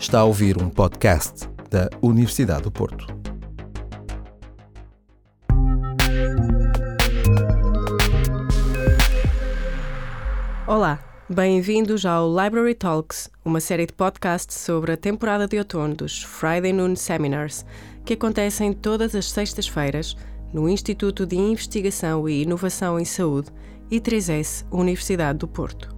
[0.00, 3.06] Está a ouvir um podcast da Universidade do Porto.
[10.66, 16.22] Olá, bem-vindos ao Library Talks, uma série de podcasts sobre a temporada de outono dos
[16.22, 17.66] Friday Noon Seminars,
[18.02, 20.16] que acontecem todas as sextas-feiras
[20.50, 23.50] no Instituto de Investigação e Inovação em Saúde,
[23.92, 25.94] I3S, Universidade do Porto.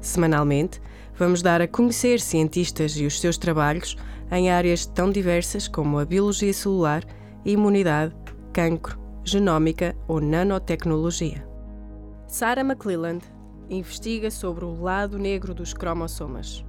[0.00, 0.80] Semanalmente,
[1.18, 3.96] vamos dar a conhecer cientistas e os seus trabalhos
[4.30, 7.02] em áreas tão diversas como a biologia celular,
[7.44, 8.14] imunidade,
[8.52, 11.46] cancro, genómica ou nanotecnologia.
[12.26, 13.24] Sarah McClelland
[13.70, 16.64] investiga sobre o lado negro dos cromossomas.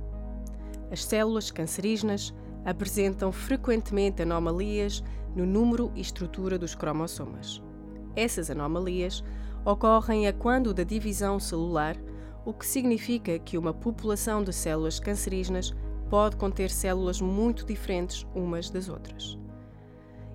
[0.92, 2.34] As células cancerígenas
[2.66, 5.04] apresentam frequentemente anomalias
[5.36, 7.62] no número e estrutura dos cromossomas.
[8.16, 9.24] Essas anomalias
[9.64, 11.96] ocorrem a quando da divisão celular,
[12.48, 15.76] o que significa que uma população de células cancerígenas
[16.10, 19.38] pode conter células muito diferentes umas das outras.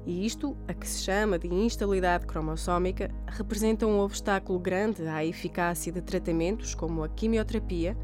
[0.05, 5.91] E isto, a que se chama de instabilidade cromossómica, representa um obstáculo grande à eficácia
[5.91, 7.97] de tratamentos como a quimioterapia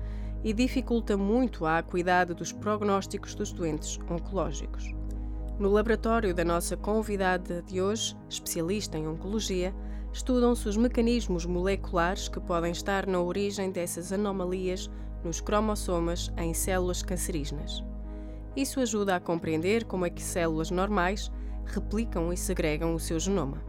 [0.43, 4.91] e dificulta muito a acuidade dos prognósticos dos doentes oncológicos.
[5.59, 9.75] No laboratório da nossa convidada de hoje, especialista em oncologia,
[10.12, 14.91] estudam-se os mecanismos moleculares que podem estar na origem dessas anomalias
[15.23, 17.83] nos cromossomas em células cancerígenas.
[18.56, 21.31] Isso ajuda a compreender como é que células normais
[21.65, 23.62] replicam e segregam o seu genoma.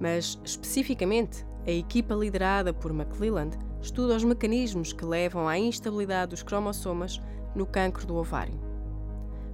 [0.00, 6.42] Mas, especificamente, a equipa liderada por McClelland estuda os mecanismos que levam à instabilidade dos
[6.42, 7.20] cromossomas
[7.54, 8.58] no cancro do ovário.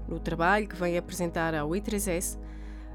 [0.06, 2.38] No trabalho que vem apresentar ao I3S,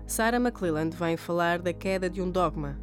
[0.06, 2.80] Sarah McClelland vem falar da queda de um dogma.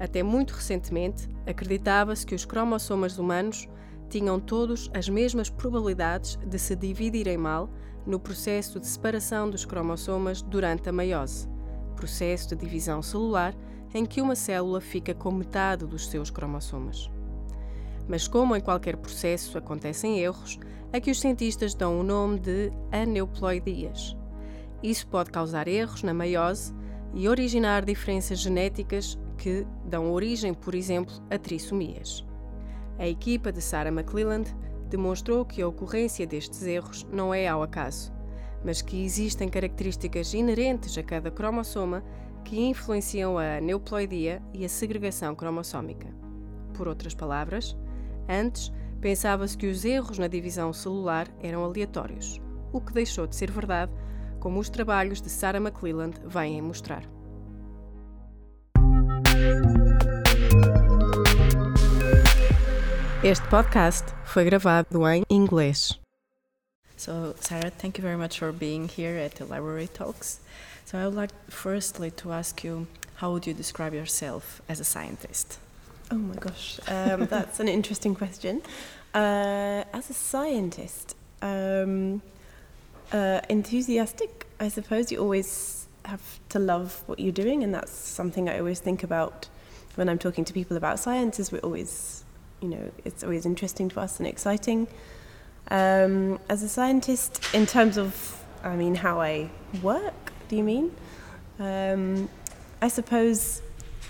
[0.00, 3.68] Até muito recentemente, acreditava-se que os cromossomas humanos
[4.08, 7.68] tinham todos as mesmas probabilidades de se dividirem mal
[8.06, 11.46] no processo de separação dos cromossomas durante a meiose,
[11.94, 13.54] processo de divisão celular
[13.92, 17.10] em que uma célula fica com metade dos seus cromossomas.
[18.08, 20.58] Mas, como em qualquer processo acontecem erros,
[20.92, 24.16] a que os cientistas dão o nome de aneuploidias.
[24.82, 26.72] Isso pode causar erros na meiose
[27.14, 32.22] e originar diferenças genéticas que dão origem, por exemplo, a trissomias.
[32.98, 34.54] A equipa de Sarah McClelland
[34.90, 38.12] demonstrou que a ocorrência destes erros não é ao acaso,
[38.62, 42.04] mas que existem características inerentes a cada cromossoma
[42.44, 46.08] que influenciam a aneuploidia e a segregação cromossómica.
[46.74, 47.74] Por outras palavras,
[48.28, 48.70] antes
[49.00, 52.38] pensava-se que os erros na divisão celular eram aleatórios,
[52.72, 53.90] o que deixou de ser verdade,
[54.38, 57.19] como os trabalhos de Sarah McClelland vêm mostrar.
[63.22, 66.00] Este podcast foi gravado em inglês.
[66.96, 70.40] So, Sarah, thank you very much for being here at the Library Talks.
[70.84, 74.84] So, I would like firstly to ask you how would you describe yourself as a
[74.84, 75.58] scientist?
[76.10, 78.62] Oh my gosh, um, that's an interesting question.
[79.14, 82.22] Uh, as a scientist, um,
[83.12, 85.12] uh, enthusiastic, I suppose.
[85.12, 85.79] You always
[86.10, 89.48] have to love what you're doing, and that's something I always think about
[89.96, 91.40] when I'm talking to people about science.
[91.40, 92.24] Is we're always
[92.60, 94.86] you know, it's always interesting to us and exciting.
[95.70, 99.50] Um, as a scientist, in terms of, I mean, how I
[99.82, 100.94] work, do you mean?
[101.58, 102.28] Um,
[102.82, 103.62] I suppose,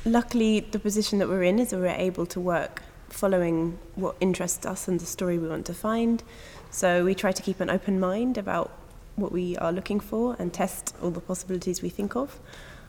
[0.05, 4.65] luckily, the position that we're in is that we're able to work following what interests
[4.65, 6.23] us and the story we want to find.
[6.71, 8.71] So we try to keep an open mind about
[9.21, 12.39] what we are looking for and test all the possibilities we think of.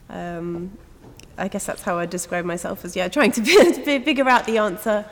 [0.09, 0.78] Um,
[1.38, 4.46] I guess that's how I describe myself as yeah, trying to, be, to figure out
[4.46, 5.06] the answer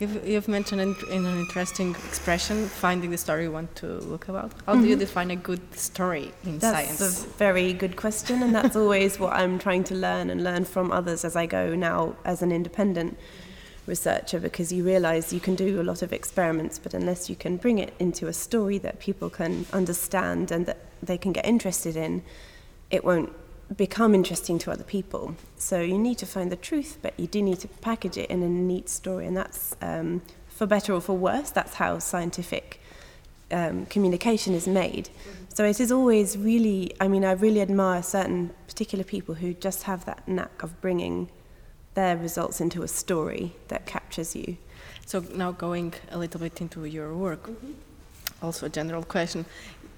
[0.00, 4.28] You've, you've mentioned in, in, an interesting expression, finding the story you want to look
[4.28, 4.52] about.
[4.64, 4.82] How mm -hmm.
[4.82, 5.00] do you mm-hmm.
[5.00, 6.98] define a good story in that's science?
[6.98, 10.64] That's a very good question, and that's always what I'm trying to learn and learn
[10.64, 13.18] from others as I go now as an independent
[13.88, 17.56] researcher because you realize you can do a lot of experiments, but unless you can
[17.56, 21.96] bring it into a story that people can understand and that they can get interested
[21.96, 22.22] in,
[22.90, 23.32] it won't
[23.76, 25.34] become interesting to other people.
[25.56, 28.42] So you need to find the truth, but you do need to package it in
[28.42, 31.50] a neat story, and that's um, for better or for worse.
[31.50, 32.80] That's how scientific
[33.50, 35.10] um, communication is made.
[35.48, 36.94] So it is always really.
[37.00, 41.28] I mean, I really admire certain particular people who just have that knack of bringing
[41.98, 44.56] their results into a story that captures you.
[45.10, 47.42] So now going a little bit into your work.
[47.48, 48.44] Mm-hmm.
[48.46, 49.44] Also, a general question: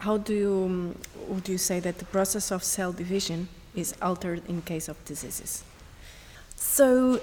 [0.07, 0.95] How do you um,
[1.29, 5.53] would you say that the process of cell division is altered in case of diseases?
[6.57, 7.21] So,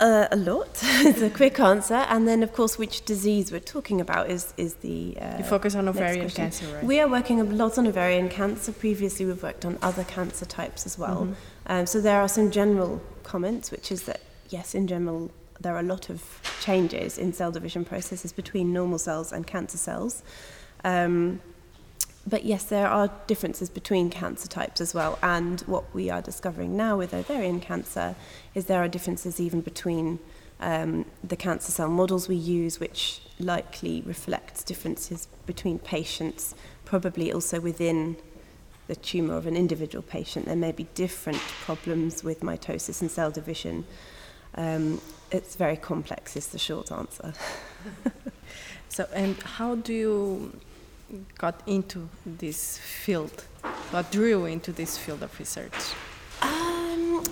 [0.00, 0.72] Uh, a lot
[1.10, 4.72] is a quick answer, and then of course, which disease we're talking about is is
[4.74, 4.98] the.
[5.20, 6.84] Uh, you focus on ovarian cancer, right?
[6.92, 8.72] We are working a lot on ovarian cancer.
[8.72, 11.20] Previously, we've worked on other cancer types as well.
[11.22, 11.72] Mm-hmm.
[11.72, 15.30] Um, so there are some general comments, which is that yes, in general,
[15.60, 16.22] there are a lot of
[16.60, 20.22] changes in cell division processes between normal cells and cancer cells.
[20.84, 21.40] Um,
[22.26, 25.18] but yes, there are differences between cancer types as well.
[25.22, 28.14] And what we are discovering now with ovarian cancer
[28.54, 30.18] is there are differences even between
[30.60, 36.54] um, the cancer cell models we use, which likely reflects differences between patients,
[36.84, 38.16] probably also within
[38.88, 40.46] the tumour of an individual patient.
[40.46, 43.84] There may be different problems with mitosis and cell division.
[44.54, 45.00] Um,
[45.30, 47.34] it's very complex, is the short answer.
[48.88, 50.60] so, and how do you
[51.36, 53.44] got into this field?
[53.90, 55.94] What drew you into this field of research?
[56.40, 57.24] Um,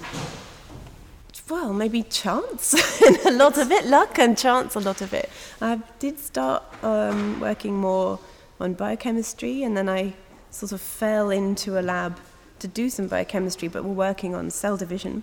[1.48, 2.74] well, maybe chance,
[3.26, 5.30] a lot of it, luck and chance, a lot of it.
[5.62, 8.18] I did start um, working more
[8.60, 10.14] on biochemistry, and then I
[10.56, 12.18] sort of fell into a lab
[12.58, 15.22] to do some biochemistry, but we're working on cell division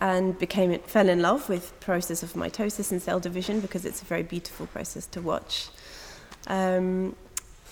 [0.00, 4.04] and became fell in love with process of mitosis and cell division because it's a
[4.04, 5.68] very beautiful process to watch
[6.46, 7.14] um,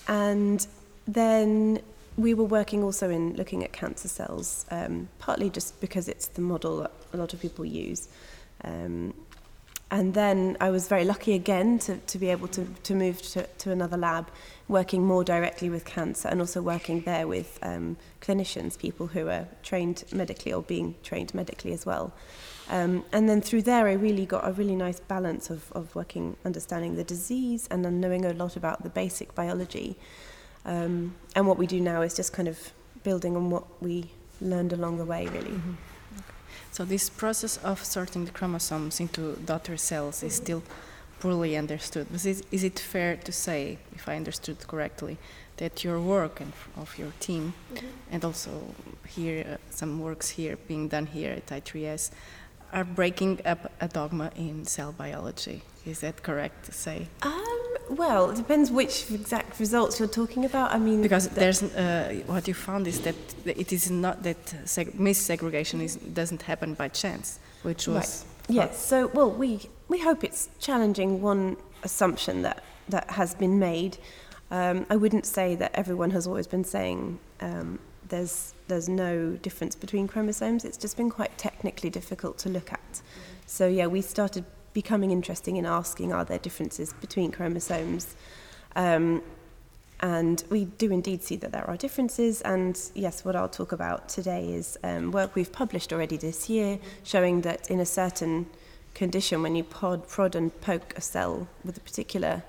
[0.07, 0.67] and
[1.07, 1.79] then
[2.17, 6.41] we were working also in looking at cancer cells, um, partly just because it's the
[6.41, 8.07] model that a lot of people use.
[8.63, 9.13] Um,
[9.89, 13.43] and then I was very lucky again to, to be able to, to move to,
[13.43, 14.29] to another lab,
[14.67, 19.47] working more directly with cancer and also working there with um, clinicians, people who are
[19.63, 22.13] trained medically or being trained medically as well.
[22.69, 26.35] Um, and then through there, I really got a really nice balance of, of working,
[26.43, 29.95] understanding the disease, and then knowing a lot about the basic biology.
[30.65, 32.73] Um, and what we do now is just kind of
[33.03, 34.11] building on what we
[34.41, 35.51] learned along the way, really.
[35.51, 35.73] Mm-hmm.
[36.77, 40.61] So, this process of sorting the chromosomes into daughter cells is still
[41.19, 42.05] poorly understood.
[42.13, 45.17] Is it, is it fair to say, if I understood correctly,
[45.55, 47.87] that your work and of your team, mm-hmm.
[48.11, 48.75] and also
[49.07, 52.11] here, uh, some works here being done here at I3S,
[52.71, 55.63] are breaking up a dogma in cell biology.
[55.83, 57.07] Is that correct to say?
[57.23, 57.46] Um,
[57.89, 60.73] well, it depends which exact results you're talking about.
[60.73, 64.93] I mean, because there's uh, what you found is that it is not that seg-
[64.93, 68.55] missegregation is, doesn't happen by chance, which was right.
[68.55, 68.85] yes.
[68.85, 73.97] So, well, we we hope it's challenging one assumption that that has been made.
[74.49, 77.79] Um, I wouldn't say that everyone has always been saying um,
[78.09, 80.65] there's there's no difference between chromosomes.
[80.65, 83.01] It's just been quite technically difficult to look at.
[83.45, 84.45] So yeah, we started
[84.81, 88.15] becoming interesting in asking are there differences between chromosomes.
[88.75, 89.23] Um,
[90.01, 92.43] and we do indeed see that there are differences.
[92.43, 96.77] And yes, what I'll talk about today is um, work we've published already this year
[97.03, 98.45] showing that in a certain
[98.93, 102.43] condition, when you pod, prod and poke a cell with a particular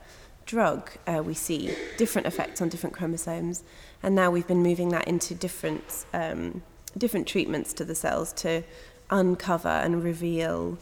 [0.45, 3.63] drug, uh, we see different effects on different chromosomes.
[4.03, 6.61] And now we've been moving that into different, um,
[6.95, 8.65] different treatments to the cells to
[9.11, 10.77] uncover and reveal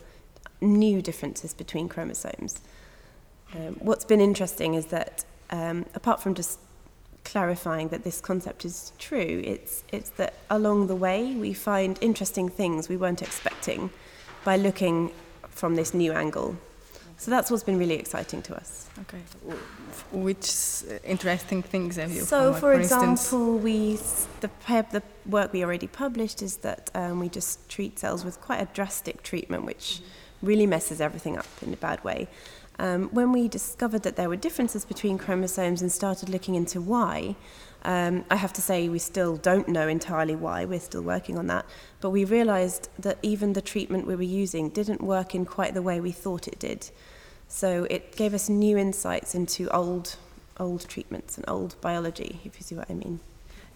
[0.60, 2.60] new differences between chromosomes.
[3.54, 6.58] Um, what's been interesting is that, um, apart from just
[7.24, 12.48] clarifying that this concept is true, it's, it's that along the way we find interesting
[12.48, 13.90] things we weren't expecting
[14.44, 15.12] by looking
[15.50, 16.56] from this new angle.
[17.18, 18.88] So that's what's been really exciting to us.
[19.00, 19.18] Okay.
[20.12, 20.52] Which
[21.02, 22.22] interesting things have you?
[22.22, 23.98] So, for, for example, we
[24.40, 28.60] the the work we already published is that um, we just treat cells with quite
[28.60, 30.02] a drastic treatment, which
[30.42, 32.28] really messes everything up in a bad way.
[32.78, 37.36] Um, when we discovered that there were differences between chromosomes and started looking into why,
[37.84, 40.64] um, I have to say we still don't know entirely why.
[40.64, 41.64] We're still working on that,
[42.00, 45.82] but we realised that even the treatment we were using didn't work in quite the
[45.82, 46.90] way we thought it did.
[47.48, 50.16] So it gave us new insights into old,
[50.58, 53.20] old treatments and old biology, if you see what I mean.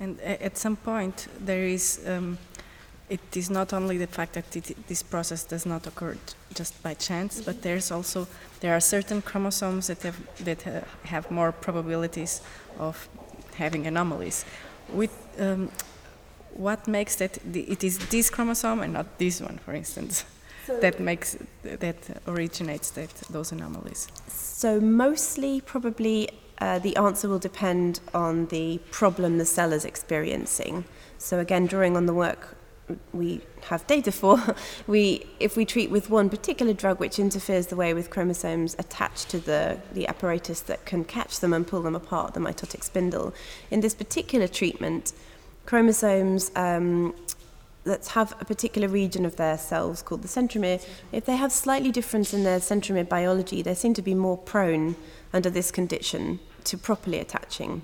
[0.00, 2.00] And at some point, there is.
[2.06, 2.38] Um,
[3.10, 6.16] it is not only the fact that it, this process does not occur
[6.54, 8.26] just by chance, but there's also
[8.60, 12.40] there are certain chromosomes that have that uh, have more probabilities
[12.78, 13.08] of
[13.56, 14.44] having anomalies.
[14.88, 15.70] With um,
[16.54, 20.24] what makes that it is this chromosome and not this one, for instance?
[20.80, 24.06] that makes that originates that those anomalies?
[24.28, 26.28] So mostly, probably,
[26.60, 30.84] uh, the answer will depend on the problem the cell is experiencing.
[31.18, 32.56] So again, drawing on the work
[33.12, 34.38] we have data for,
[34.86, 39.28] we if we treat with one particular drug which interferes the way with chromosomes attached
[39.30, 43.34] to the, the apparatus that can catch them and pull them apart, the mitotic spindle.
[43.70, 45.12] In this particular treatment,
[45.66, 47.14] chromosomes um,
[47.84, 51.90] that have a particular region of their cells called the centromere, if they have slightly
[51.90, 54.96] difference in their centromere biology, they seem to be more prone
[55.32, 57.82] under this condition to properly attaching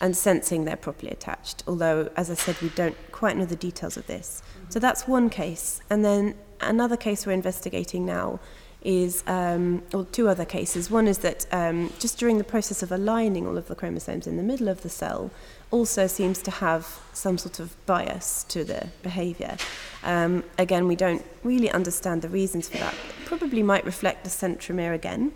[0.00, 1.62] and sensing they're properly attached.
[1.66, 4.42] Although, as I said, we don't quite know the details of this.
[4.68, 5.80] So that's one case.
[5.88, 8.38] And then another case we're investigating now
[8.82, 10.90] is, um, or two other cases.
[10.90, 14.36] One is that um, just during the process of aligning all of the chromosomes in
[14.36, 15.30] the middle of the cell,
[15.70, 16.82] also seems to have
[17.14, 19.56] some sort of bias to the behavior.
[20.02, 22.92] Um, again, we don't really understand the reasons for that.
[22.92, 25.32] It probably might reflect the centromere again.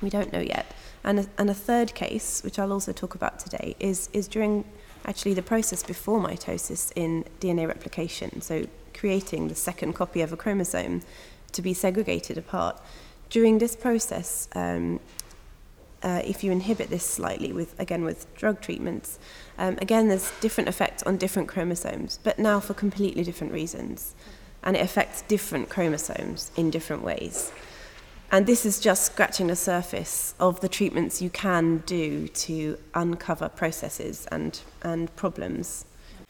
[0.00, 0.66] We don't know yet.
[1.04, 4.64] And a, and a third case, which I'll also talk about today, is, is during
[5.04, 10.36] actually the process before mitosis in DNA replication, so creating the second copy of a
[10.36, 11.02] chromosome
[11.52, 12.80] to be segregated apart.
[13.28, 15.00] During this process, um,
[16.02, 19.18] uh, if you inhibit this slightly with again with drug treatments,
[19.58, 24.14] um, again there's different effects on different chromosomes, but now for completely different reasons,
[24.62, 27.52] and it affects different chromosomes in different ways.
[28.32, 33.48] And this is just scratching the surface of the treatments you can do to uncover
[33.48, 35.84] processes and, and problems.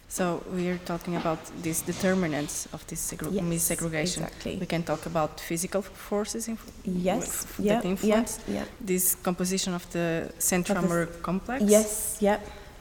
[0.08, 4.22] So we are talking about these determinants of this yes, missegregation.
[4.22, 4.56] Exactly.
[4.56, 8.64] We can talk about physical forces in, yes, that influence yeah, yeah.
[8.80, 11.62] this composition of the centromere complex.
[11.62, 12.40] Yes, yeah.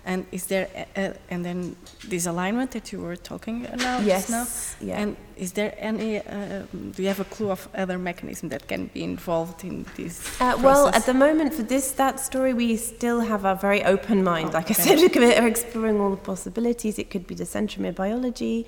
[0.10, 1.76] And is there, a, a, and then
[2.08, 4.48] this alignment that you were talking about yes, now?
[4.82, 5.02] Yeah.
[5.02, 6.64] And is there any, uh,
[6.96, 10.42] do you have a clue of other mechanism that can be involved in this?
[10.42, 14.24] Uh, well, at the moment for this, that story, we still have a very open
[14.24, 14.50] mind.
[14.50, 14.82] Oh, like okay.
[14.82, 16.98] I said, we're exploring all the possibilities.
[16.98, 18.66] It could be the centromere biology.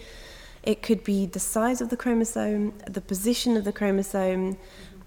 [0.62, 4.58] It could be the size of the chromosome, the position of the chromosome,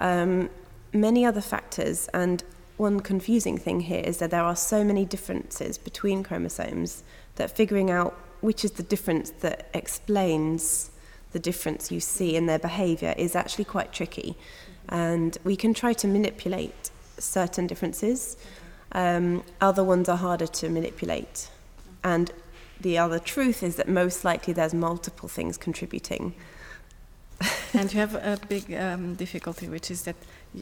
[0.00, 0.50] um,
[0.92, 2.08] many other factors.
[2.12, 2.42] And
[2.76, 7.02] one confusing thing here is that there are so many differences between chromosomes
[7.36, 10.90] that figuring out which is the difference that explains
[11.32, 14.36] the difference you see in their behavior is actually quite tricky.
[14.88, 18.36] And we can try to manipulate certain differences.
[18.92, 21.48] Um, other ones are harder to manipulate.
[22.02, 22.30] And
[22.80, 26.34] the other truth is that most likely there's multiple things contributing.
[27.74, 30.16] and you have a big um, difficulty, which is that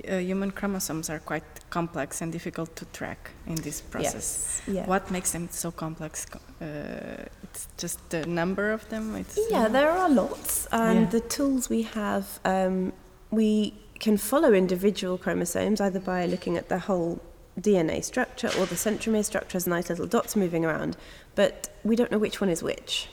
[0.08, 4.62] uh, human chromosomes are quite complex and difficult to track in this process.
[4.66, 4.76] Yes.
[4.76, 4.86] Yeah.
[4.86, 6.26] What makes them so complex?
[6.60, 9.14] Uh, it's just the number of them.
[9.16, 11.10] It's, yeah, there are lots, and yeah.
[11.10, 12.92] the tools we have, um,
[13.30, 17.20] we can follow individual chromosomes either by looking at the whole
[17.60, 20.96] DNA structure or the centromere structure as nice little dots moving around,
[21.34, 23.08] but we don't know which one is which.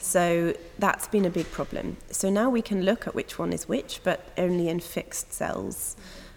[0.00, 1.98] So that's been a big problem.
[2.10, 5.96] So now we can look at which one is which, but only in fixed cells,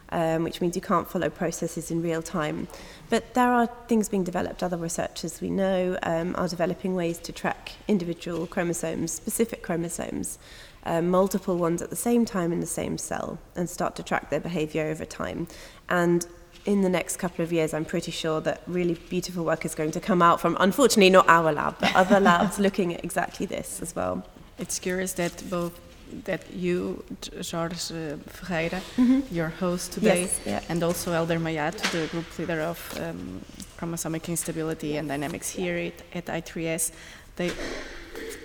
[0.10, 2.68] um, which means you can't follow processes in real time.
[3.10, 4.64] But there are things being developed.
[4.64, 10.40] Other researchers we know um, are developing ways to track individual chromosomes, specific chromosomes,
[10.86, 14.30] um, multiple ones at the same time in the same cell, and start to track
[14.30, 15.48] their behavior over time.
[15.88, 16.28] And
[16.66, 19.92] in the next couple of years, I'm pretty sure that really beautiful work is going
[19.92, 23.82] to come out from, unfortunately, not our lab, but other labs looking at exactly this
[23.82, 24.26] as well.
[24.58, 25.80] It's curious that both
[26.26, 27.04] that you,
[27.52, 29.22] Jorge uh, Ferreira, mm-hmm.
[29.34, 30.62] your host today, yes, yeah.
[30.70, 33.42] and also Helder Maiato, the group leader of um,
[33.78, 36.92] chromosomic instability and dynamics here at, at I3S,
[37.36, 37.52] they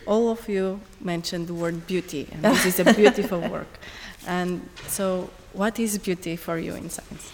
[0.07, 3.79] all of you mentioned the word beauty, and this is a beautiful work.
[4.27, 7.33] And so, what is beauty for you in science?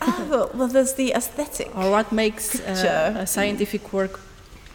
[0.00, 1.74] Oh, well, there's the aesthetic.
[1.76, 4.20] Or what makes uh, a scientific work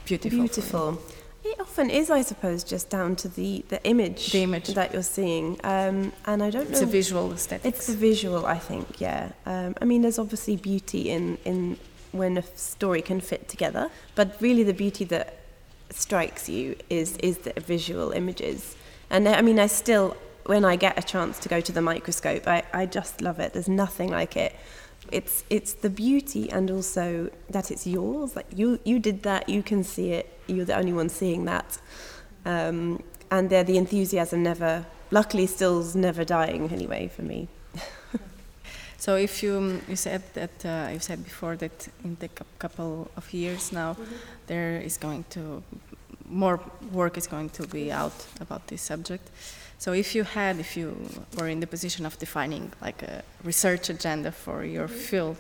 [0.05, 0.39] beautiful?
[0.39, 1.01] Beautiful.
[1.43, 5.01] It often is, I suppose, just down to the, the image, the image that you're
[5.01, 5.60] seeing.
[5.63, 6.77] Um, and I don't it's know.
[6.77, 7.65] It's a visual aesthetic.
[7.65, 9.31] It's the visual, I think, yeah.
[9.46, 11.77] Um, I mean, there's obviously beauty in, in
[12.12, 15.38] when a story can fit together, but really the beauty that
[15.89, 18.75] strikes you is, is the visual images.
[19.10, 20.15] And I mean, I still,
[20.46, 23.53] when I get a chance to go to the microscope, I, I just love it.
[23.53, 24.55] There's nothing like it
[25.12, 28.36] it's it's the beauty and also that it's yours.
[28.36, 30.25] Like you you did that, you can see it.
[30.48, 31.77] You're the only one seeing that,
[32.46, 34.86] um, and there the enthusiasm never.
[35.12, 37.50] Luckily, still's never dying anyway for me.
[38.98, 43.34] so if you you said that uh, you said before that in the couple of
[43.34, 44.15] years now, mm-hmm.
[44.48, 45.63] there is going to
[46.32, 46.60] more
[46.92, 49.30] work is going to be out about this subject.
[49.78, 50.96] So if you had, if you
[51.38, 55.10] were in the position of defining like a research agenda for your mm-hmm.
[55.10, 55.38] field,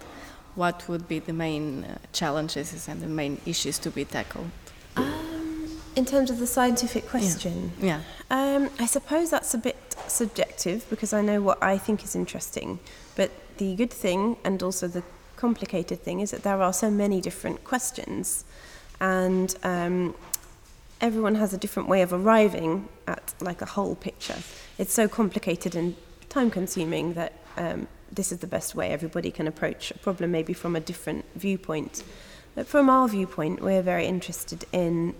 [0.55, 4.49] what would be the main uh, challenges and the main issues to be tackled?
[4.95, 8.55] Um, in terms of the scientific question, yeah, yeah.
[8.55, 12.79] Um, I suppose that's a bit subjective because I know what I think is interesting.
[13.15, 15.03] But the good thing and also the
[15.35, 18.43] complicated thing is that there are so many different questions,
[18.99, 20.15] and um,
[21.01, 24.37] everyone has a different way of arriving at like a whole picture.
[24.77, 25.95] It's so complicated and
[26.29, 30.53] time consuming that um, this is the best way everybody can approach a problem, maybe
[30.53, 32.03] from a different viewpoint.
[32.55, 35.15] But from our viewpoint, we're very interested in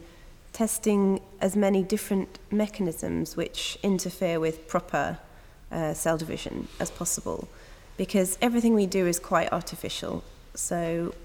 [0.53, 5.17] testing as many different mechanisms which interfere with proper
[5.71, 7.47] uh, cell division as possible
[7.97, 10.23] because everything we do is quite artificial.
[10.53, 11.15] So,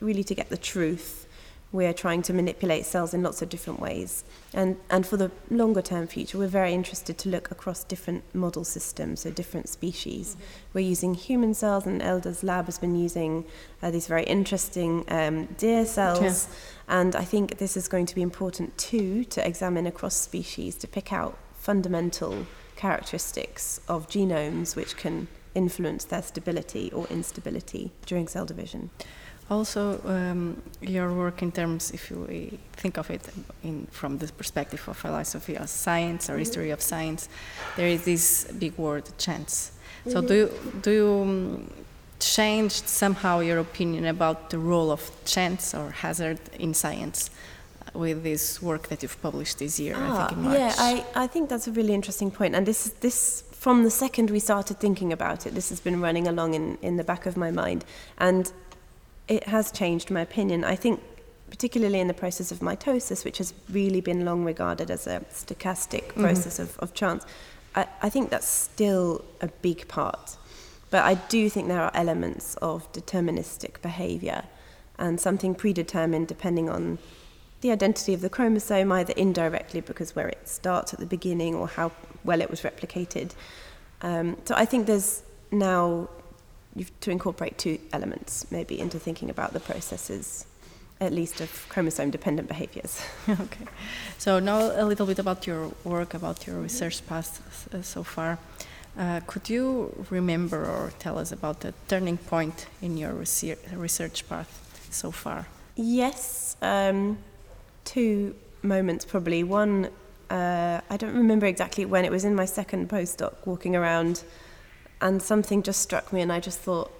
[0.00, 1.26] really, to get the truth,
[1.72, 4.24] we're trying to manipulate cells in lots of different ways.
[4.52, 8.64] And, and for the longer term future, we're very interested to look across different model
[8.64, 10.34] systems, so different species.
[10.34, 10.44] Mm-hmm.
[10.74, 13.46] We're using human cells, and Helder's lab has been using
[13.82, 16.20] uh, these very interesting um, deer cells.
[16.48, 16.98] Yeah.
[17.00, 20.86] And I think this is going to be important too to examine across species to
[20.86, 28.44] pick out fundamental characteristics of genomes which can influence their stability or instability during cell
[28.44, 28.90] division.
[29.52, 33.28] Also, um, your work in terms, if you think of it
[33.62, 37.28] in, from the perspective of philosophy of science or history of science,
[37.76, 39.72] there is this big word, chance.
[40.08, 41.70] So, do you, do you um,
[42.18, 48.22] change somehow your opinion about the role of chance or hazard in science uh, with
[48.22, 49.94] this work that you've published this year?
[49.98, 50.58] Ah, I think in March.
[50.58, 52.38] Yeah, I, I think that's a really interesting point.
[52.38, 56.00] point, and this this from the second we started thinking about it, this has been
[56.00, 57.84] running along in, in the back of my mind.
[58.18, 58.50] And
[59.32, 60.62] it has changed my opinion.
[60.62, 61.00] I think,
[61.48, 66.04] particularly in the process of mitosis, which has really been long regarded as a stochastic
[66.08, 66.22] mm-hmm.
[66.22, 67.24] process of, of chance,
[67.74, 70.36] I, I think that's still a big part.
[70.90, 74.42] But I do think there are elements of deterministic behavior
[74.98, 76.98] and something predetermined depending on
[77.62, 81.66] the identity of the chromosome, either indirectly because where it starts at the beginning or
[81.68, 81.90] how
[82.24, 83.32] well it was replicated.
[84.02, 86.10] Um, so I think there's now
[87.00, 90.46] to incorporate two elements maybe into thinking about the processes
[91.00, 93.04] at least of chromosome dependent behaviors.
[93.28, 93.66] okay.
[94.18, 98.38] So now a little bit about your work, about your research path uh, so far.
[98.96, 104.86] Uh, could you remember or tell us about the turning point in your research path
[104.90, 105.46] so far?
[105.74, 107.18] Yes, um,
[107.84, 109.42] two moments probably.
[109.42, 109.88] One
[110.32, 114.24] uh, I don't remember exactly when, it was in my second postdoc, walking around,
[115.02, 116.90] and something just struck me, and I just thought,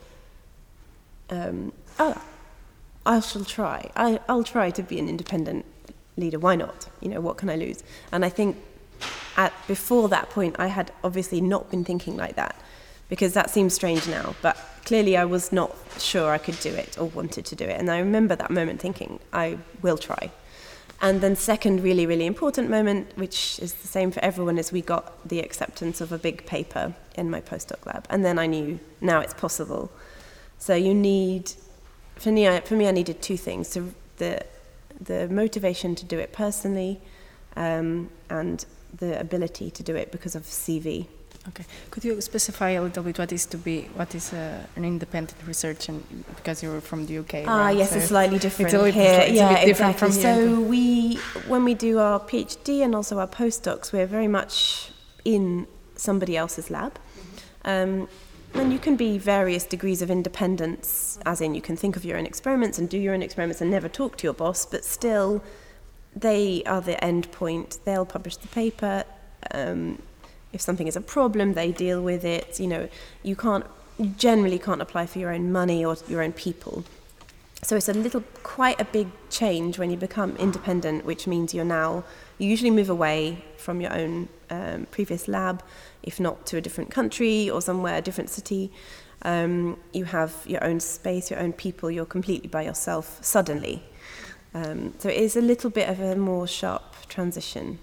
[1.30, 2.20] um, oh,
[3.06, 3.90] I shall try.
[3.96, 5.64] I, I'll try to be an independent
[6.16, 6.38] leader.
[6.38, 6.88] Why not?
[7.00, 7.82] You know, what can I lose?
[8.10, 8.56] And I think
[9.36, 12.54] at before that point, I had obviously not been thinking like that
[13.08, 14.34] because that seems strange now.
[14.42, 17.78] But clearly, I was not sure I could do it or wanted to do it.
[17.80, 20.30] And I remember that moment thinking, I will try.
[21.02, 24.82] And then, second, really, really important moment, which is the same for everyone, is we
[24.82, 28.06] got the acceptance of a big paper in my postdoc lab.
[28.08, 29.90] And then I knew now it's possible.
[30.58, 31.52] So you need,
[32.14, 33.88] for me, I, for me, I needed two things: so
[34.18, 34.44] the
[35.00, 37.00] the motivation to do it personally,
[37.56, 38.64] um, and
[38.96, 41.08] the ability to do it because of CV.
[41.48, 41.64] Okay.
[41.90, 45.36] Could you specify a little bit what is to be what is uh, an independent
[45.46, 46.04] research and
[46.36, 47.44] because you're from the UK?
[47.46, 47.76] Ah, right?
[47.76, 49.20] yes, so it's slightly different it's here.
[49.22, 49.98] It's yeah, exactly.
[49.98, 51.16] from so we
[51.48, 54.92] when we do our PhD and also our postdocs, we're very much
[55.24, 56.98] in somebody else's lab.
[57.64, 58.08] Um,
[58.54, 62.18] and you can be various degrees of independence, as in you can think of your
[62.18, 65.42] own experiments and do your own experiments and never talk to your boss, but still,
[66.14, 67.78] they are the end point.
[67.84, 69.04] They'll publish the paper.
[69.52, 70.02] Um,
[70.52, 72.60] if something is a problem, they deal with it.
[72.60, 72.88] You know,
[73.22, 73.64] you can't
[73.98, 76.84] you generally can't apply for your own money or your own people.
[77.62, 81.64] So it's a little, quite a big change when you become independent, which means you're
[81.64, 82.02] now,
[82.38, 85.62] you usually move away from your own um, previous lab,
[86.02, 88.72] if not to a different country or somewhere, a different city.
[89.22, 93.84] Um, you have your own space, your own people, you're completely by yourself suddenly.
[94.54, 97.78] Um, so it is a little bit of a more sharp transition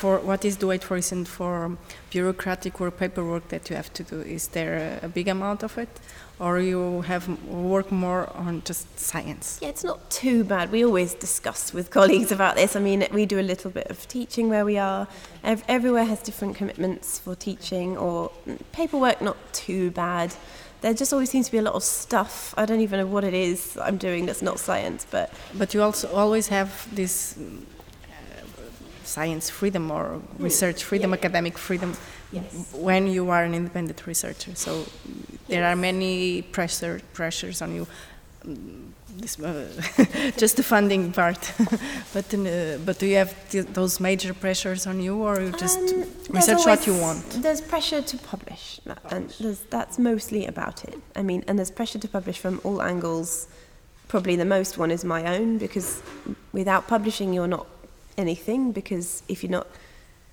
[0.00, 1.76] for what is the weight for instance, for
[2.08, 4.22] bureaucratic or paperwork that you have to do?
[4.22, 5.90] Is there a big amount of it,
[6.38, 9.58] or you have work more on just science?
[9.60, 10.72] Yeah, it's not too bad.
[10.72, 12.76] We always discuss with colleagues about this.
[12.76, 15.06] I mean, we do a little bit of teaching where we are.
[15.44, 20.34] everywhere has different commitments for teaching, or mm, paperwork not too bad.
[20.80, 22.54] There just always seems to be a lot of stuff.
[22.56, 25.82] I don't even know what it is I'm doing that's not science, but but you
[25.82, 27.66] also always have this mm,
[29.10, 30.44] science freedom or hmm.
[30.44, 31.18] research freedom, yeah.
[31.20, 31.90] academic freedom,
[32.32, 32.72] yes.
[32.72, 34.54] when you are an independent researcher.
[34.54, 34.86] So
[35.48, 37.86] there are many pressure pressures on you.
[39.16, 39.68] This, uh,
[40.42, 41.52] just the funding part,
[42.14, 45.80] but uh, but do you have th those major pressures on you, or you just
[45.80, 46.04] um,
[46.36, 47.24] research what you want?
[47.42, 48.80] There's pressure to publish,
[49.14, 49.24] and
[49.74, 50.98] that's mostly about it.
[51.20, 53.48] I mean, and there's pressure to publish from all angles.
[54.08, 56.02] Probably the most one is my own because
[56.52, 57.66] without publishing, you're not
[58.20, 59.66] anything because if you're not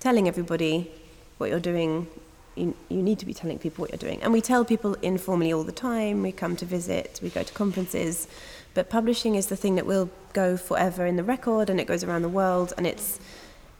[0.00, 0.90] telling everybody
[1.38, 2.06] what you're doing,
[2.54, 4.22] you, you need to be telling people what you're doing.
[4.22, 6.22] And we tell people informally all the time.
[6.22, 8.28] We come to visit, we go to conferences,
[8.74, 12.04] but publishing is the thing that will go forever in the record, and it goes
[12.04, 13.18] around the world, and it's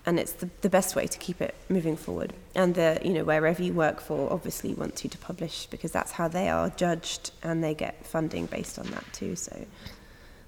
[0.06, 2.32] and it's the, the best way to keep it moving forward.
[2.54, 6.12] And the you know wherever you work for obviously wants you to publish because that's
[6.12, 9.36] how they are judged, and they get funding based on that too.
[9.36, 9.66] So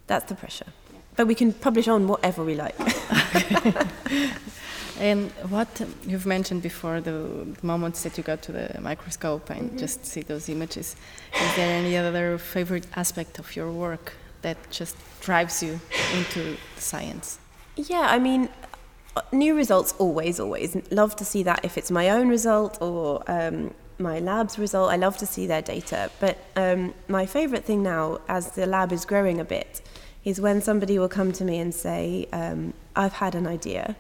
[0.06, 0.72] that's the pressure.
[1.16, 2.78] But we can publish on whatever we like.
[4.98, 9.78] and what you've mentioned before, the moments that you go to the microscope and mm-hmm.
[9.78, 10.96] just see those images,
[11.34, 15.80] is there any other favorite aspect of your work that just drives you
[16.14, 17.38] into science?
[17.76, 18.48] Yeah, I mean,
[19.32, 20.76] new results always, always.
[20.90, 24.90] Love to see that if it's my own result or um, my lab's result.
[24.90, 26.10] I love to see their data.
[26.20, 29.82] But um, my favourite thing now, as the lab is growing a bit,
[30.24, 33.96] is when somebody will come to me and say, um, I've had an idea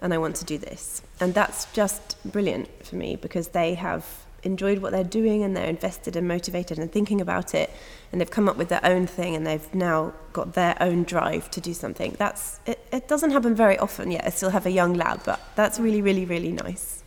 [0.00, 1.02] and I want to do this.
[1.20, 4.04] And that's just brilliant for me because they have
[4.42, 7.70] enjoyed what they're doing and they're invested and motivated and thinking about it
[8.10, 11.50] and they've come up with their own thing and they've now got their own drive
[11.52, 12.14] to do something.
[12.18, 14.24] That's it, it doesn't happen very often yet.
[14.26, 17.02] I still have a young lab, but that's really, really, really nice.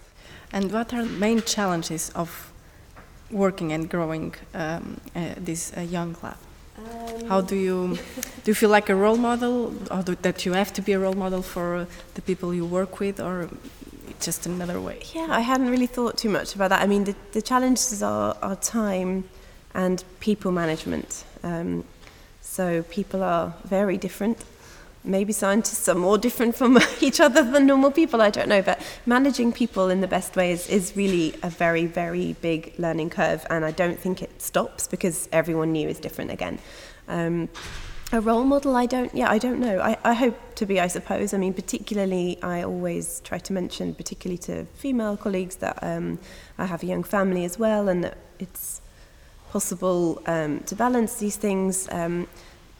[0.51, 2.51] And what are the main challenges of
[3.29, 6.37] working and growing um, uh, this uh, young lab?
[6.77, 7.97] Um, How do you
[8.43, 8.51] do?
[8.51, 11.15] You feel like a role model, or do, that you have to be a role
[11.15, 13.49] model for the people you work with, or
[14.19, 15.01] just another way?
[15.13, 16.81] Yeah, I hadn't really thought too much about that.
[16.81, 19.23] I mean, the, the challenges are, are time
[19.73, 21.23] and people management.
[21.43, 21.83] Um,
[22.41, 24.37] so people are very different
[25.05, 28.61] maybe scientists are more different from each other than normal people, I don't know.
[28.61, 33.09] But managing people in the best way is, is really a very, very big learning
[33.11, 33.45] curve.
[33.49, 36.59] And I don't think it stops because everyone new is different again.
[37.07, 37.49] Um,
[38.11, 39.79] a role model, I don't, yeah, I don't know.
[39.79, 41.33] I, I hope to be, I suppose.
[41.33, 46.19] I mean, particularly, I always try to mention, particularly to female colleagues, that um,
[46.57, 48.81] I have a young family as well and that it's
[49.49, 51.87] possible um, to balance these things.
[51.91, 52.27] Um,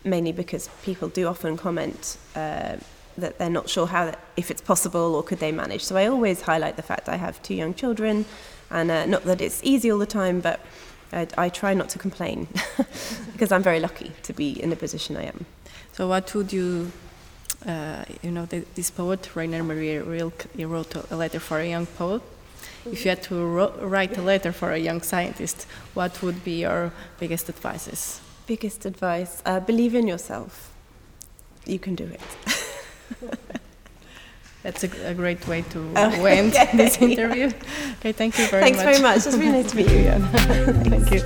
[0.06, 2.76] mainly because people do often comment uh,
[3.18, 5.84] that they're not sure how if it's possible or could they manage.
[5.84, 8.26] So I always highlight the fact I have two young children,
[8.70, 10.60] and uh, not that it's easy all the time, but
[11.12, 12.48] I, I try not to complain
[13.34, 15.46] because I'm very lucky to be in the position I am.
[15.94, 16.91] So what would you,
[17.65, 21.86] uh, you know, the, this poet Rainer Maria Rilke, wrote a letter for a young
[21.86, 22.22] poet.
[22.86, 23.44] If you had to
[23.82, 28.22] write a letter for a young scientist, what would be your biggest advices?
[28.47, 30.71] Biggest advice uh, believe in yourself.
[31.65, 32.21] You can do it.
[34.63, 36.75] That's a, a, great way to uh, end okay.
[36.75, 37.51] this interview.
[37.99, 38.86] Okay, thank you very Thanks much.
[38.86, 39.27] Thanks very much.
[39.27, 40.21] It's really nice to meet you, Jan.
[40.89, 41.21] thank you.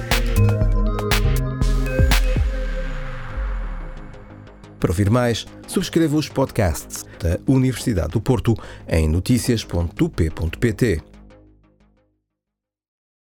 [4.79, 8.55] Para ouvir mais, subscreva os podcasts da Universidade do Porto
[8.87, 11.18] em notícias.up.pt.